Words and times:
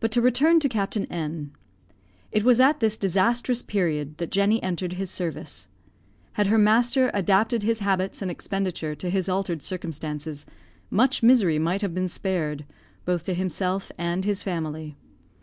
But 0.00 0.10
to 0.12 0.20
return 0.20 0.60
to 0.60 0.68
Captain 0.68 1.06
N. 1.06 1.52
It 2.30 2.44
was 2.44 2.60
at 2.60 2.80
this 2.80 2.98
disastrous 2.98 3.62
period 3.62 4.18
that 4.18 4.30
Jenny 4.30 4.62
entered 4.62 4.92
his 4.92 5.10
service. 5.10 5.66
Had 6.34 6.48
her 6.48 6.58
master 6.58 7.10
adapted 7.14 7.62
his 7.62 7.78
habits 7.78 8.20
and 8.20 8.30
expenditure 8.30 8.94
to 8.94 9.08
his 9.08 9.30
altered 9.30 9.62
circumstances, 9.62 10.44
much 10.90 11.22
misery 11.22 11.58
might 11.58 11.80
have 11.80 11.94
been 11.94 12.06
spared, 12.08 12.66
both 13.06 13.24
to 13.24 13.32
himself 13.32 13.90
and 13.96 14.26
his 14.26 14.42
family. 14.42 14.94